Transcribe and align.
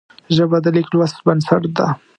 ژبه 0.35 0.57
د 0.63 0.67
لیک 0.75 0.87
لوست 0.95 1.17
بنسټ 1.25 1.63
ده 1.77 1.87